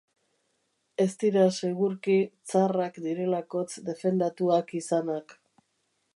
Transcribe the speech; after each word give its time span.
Ez 1.03 1.07
dira 1.23 1.43
segurki 1.57 2.17
tzarrak 2.31 2.99
direlakotz 3.07 3.69
defendatuak 3.91 4.77
izanak. 4.83 5.39